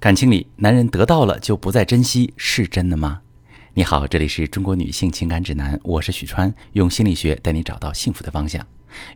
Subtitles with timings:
[0.00, 3.20] 感情里，男人得到了就不再珍惜，是真的吗？
[3.74, 8.66] 你好，这里是中国女性情感指南，我是许川，用心理学带你找到幸福的方向。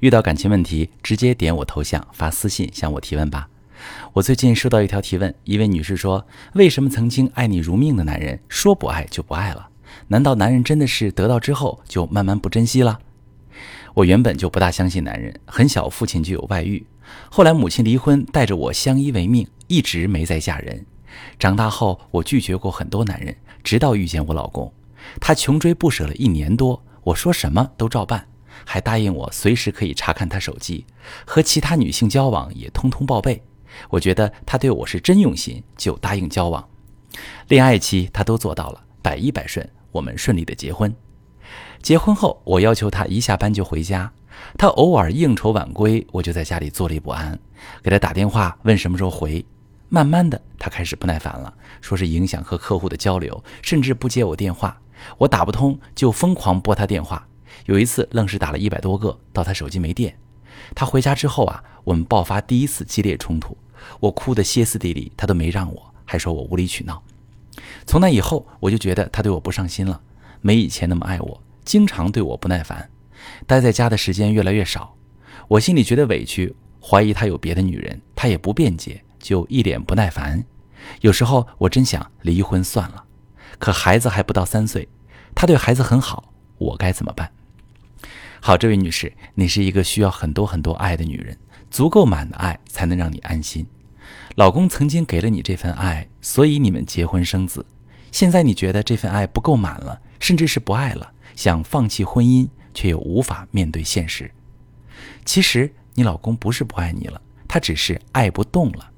[0.00, 3.48] 遇到感情问题，直接点我头像发私信向我提问吧。
[4.12, 9.70] 我最近收到一条提问，一位女士说：“为什么曾经爱你如命的男人说不爱就不爱了？
[10.08, 13.00] 难道男人真的是得到之后就慢慢不珍惜了？”
[13.94, 16.84] 我原本就不大相信男人，很小父亲就有外遇，
[17.30, 19.46] 后来母亲离婚，带着我相依为命。
[19.66, 20.84] 一直没再嫁人。
[21.38, 24.72] 长大后，我拒绝过很多男人，直到遇见我老公。
[25.20, 28.26] 他穷追不舍了一年多，我说什么都照办，
[28.64, 30.84] 还答应我随时可以查看他手机，
[31.24, 33.42] 和其他女性交往也通通报备。
[33.90, 36.66] 我觉得他对我是真用心，就答应交往。
[37.48, 40.92] 恋爱期他都做到了，百依百顺，我们顺利的结婚。
[41.82, 44.10] 结婚后，我要求他一下班就回家，
[44.56, 47.38] 他偶尔应酬晚归，我就在家里坐立不安，
[47.82, 49.44] 给他打电话问什么时候回。
[49.88, 54.80] 慢慢的，他开始不耐烦了，说是影响和客户的交流，甚至不接我电话。
[55.18, 57.26] 我打不通就疯狂拨他电话，
[57.66, 60.16] 有一次愣是打了一百多个，到他手机没电。
[60.74, 63.56] 他回家之后啊，我们爆发第一次激烈冲突，
[64.00, 67.02] 我哭得歇斯底里，他都没让我，还说我无理取闹。
[67.86, 70.00] 从那以后，我就觉得他对我不上心了，
[70.40, 72.88] 没以前那么爱我，经常对我不耐烦，
[73.46, 74.96] 待在家的时间越来越少。
[75.48, 79.04] 我心里觉得委屈，怀疑他有别的女人，他也不辩解。
[79.24, 80.44] 就一脸不耐烦，
[81.00, 83.04] 有时候我真想离婚算了，
[83.58, 84.86] 可孩子还不到三岁，
[85.34, 87.32] 他对孩子很好，我该怎么办？
[88.42, 91.34] 好，这位女士，你是一个需要很多很多爱的女人，
[91.70, 93.66] 足够满的爱才能让你安心。
[94.34, 97.64] 老公曾经给了你这份爱，所以你们结婚生子。
[98.12, 104.30] 现在你觉得这份爱不够满了，甚至是不爱了，想放弃婚姻，却又无法面对现实。
[105.24, 108.90] 其实你老公不是不爱你了，他只是爱不动了。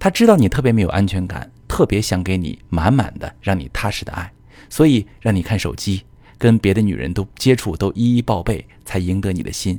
[0.00, 4.32] 他知道你特别没有安全感，特别想给你满满的、让你踏实的爱，
[4.70, 6.02] 所以让你看手机，
[6.38, 9.78] 跟别的女人都接触，都一一报备，才赢得你的心。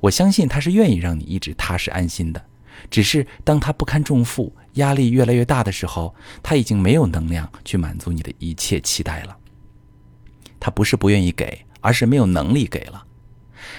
[0.00, 2.44] 我相信他是愿意让你一直踏实安心的，
[2.90, 6.12] 只是当他不堪重负、压力越来越大的时候，
[6.42, 9.36] 他已经没有能量去满足你的一切期待了。
[10.58, 13.06] 他不是不愿意给，而是没有能力给了。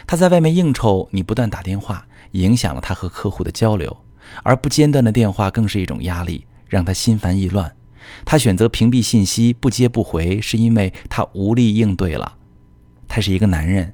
[0.07, 4.04] 他在外面应酬，你不断打电话，影响了他和客户的交流。
[4.43, 7.75] 而不间断的电话更是一种压力，让他心烦意乱。
[8.23, 12.37] 他选择屏蔽信息，不接不回，是因为他无力应对了。
[13.07, 13.93] 他是一个男人，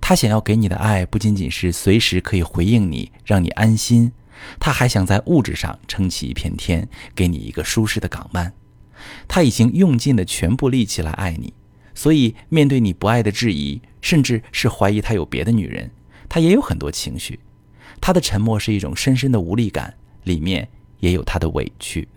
[0.00, 4.12] 他想要给你的爱不仅仅是随时可以回应你，让你安心，
[4.60, 8.52] 他还想在物质上撑起一片天，给你一个舒适的港湾。
[9.26, 11.52] 他已经用尽了全部力气来爱你，
[11.94, 15.90] 所以面对你不爱的质疑，甚至是怀疑他有别的女人，
[16.28, 17.38] 他也有很多情绪。
[18.00, 19.94] 他的沉默是一种深深的无力感，
[20.24, 20.68] 里面
[21.00, 22.08] 也有他的委屈。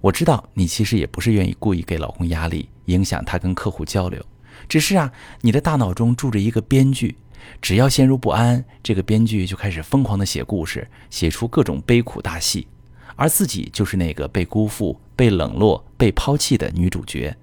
[0.00, 4.20] 我知道你其实也不是愿意故意给老公压力，影响他跟客户交流，
[4.68, 5.12] 只是啊，
[5.42, 7.16] 你的大脑中住着一个编剧，
[7.60, 12.66] 只要陷入不安，这个编剧就开始疯狂的写故事，写出各种悲苦大戏，
[13.14, 17.36] 而自己就是那个被辜负、被冷落、被抛弃的女主角，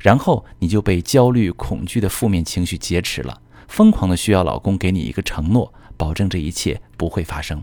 [0.00, 5.74] 然后你就被焦虑、恐惧的负面情绪劫持了，疯狂的需要老公给你一个承诺。
[5.98, 7.62] 保证这一切不会发生。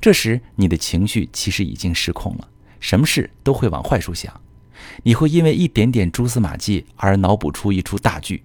[0.00, 2.48] 这时，你的情绪其实已经失控了，
[2.80, 4.40] 什么事都会往坏处想。
[5.02, 8.42] 你会因为一点点蛛丝马迹而脑补出一出大剧，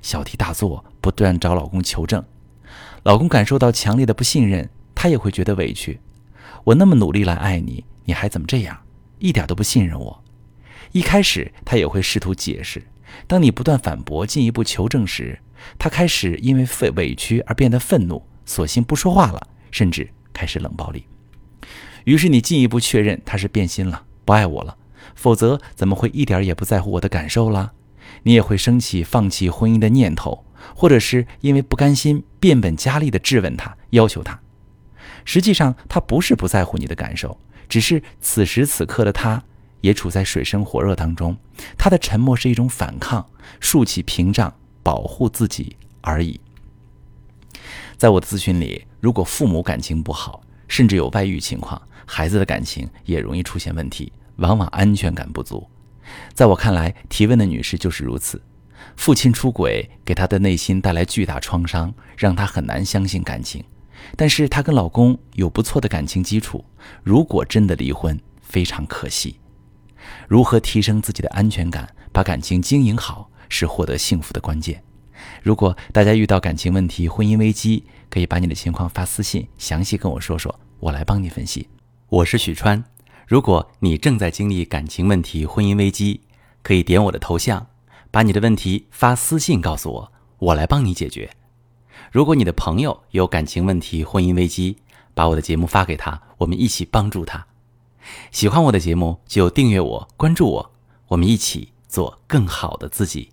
[0.00, 2.24] 小题大做，不断找老公求证。
[3.02, 6.00] 老公感受到强烈的不信任，他也会觉得委屈。
[6.64, 8.78] 我那么努力来爱你，你还怎么这样？
[9.18, 10.22] 一点都不信任我。
[10.92, 12.86] 一开始，他也会试图解释。
[13.26, 15.40] 当你不断反驳、进一步求证时，
[15.78, 21.04] 他开始因为委委屈而变得愤怒，索性不说话了，甚至开始冷暴力。
[22.04, 24.76] 于是你进一步确认他是变心了，不爱我了，
[25.14, 27.72] 否则怎么会一点也不在乎我的感受啦？
[28.22, 30.44] 你也会升起放弃婚姻的念头，
[30.74, 34.40] 或者是因为不甘心，变本加厉地质问他，要求他。
[35.24, 37.38] 实际上他不是不在乎你的感受，
[37.68, 39.42] 只是此时此刻的他。
[39.82, 41.34] 也处在水深火热当中，
[41.78, 43.26] 他的沉默是一种反抗，
[43.60, 46.40] 竖起屏障保护自己而已。
[47.96, 55.68] 在我的咨询里，如果父母感情不好，甚至有外遇情况，孩子的感情也容易出现问题，往往安全感不足。
[56.32, 58.40] 在我看来，提问的女士就是如此。
[58.96, 63.62] 父亲出轨给她的内心带来巨大创伤，让她很难相信感情。
[64.16, 66.64] 但是她跟老公有不错的感情基础，
[67.04, 69.38] 如果真的离婚，非常可惜。
[70.26, 74.82] 如何提升自己的安全感，把感情经营好，是获得幸福的关键。
[75.42, 81.68] 如果大家遇到感情问题、婚姻危机，可以把你的情况发私信，详细跟我说说，我来帮你分析。
[82.08, 82.82] 我是许川。
[83.26, 86.22] 如果你正在经历感情问题、婚姻危机，
[86.62, 87.66] 可以点我的头像，
[88.10, 91.30] 把你的问题发私信告诉我，我来帮你解决。
[92.10, 94.78] 如果你的朋友有感情问题、婚姻危机，
[95.14, 97.46] 把我的节目发给他，我们一起帮助他。
[98.32, 100.72] 喜欢我的节目就订阅我、关注我，
[101.08, 103.28] 我们一起做更好的自己。